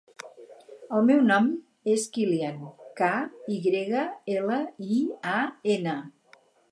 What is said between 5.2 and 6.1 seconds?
a, ena.